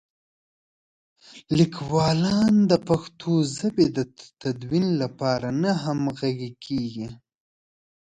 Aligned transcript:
لیکوالان 1.57 2.53
د 2.71 2.73
پښتو 2.87 3.31
ژبې 3.57 3.87
د 3.97 3.99
تدوین 4.41 4.87
لپاره 5.01 5.47
نه 5.61 5.71
همغږي 5.83 6.51
کېږي. 6.65 7.07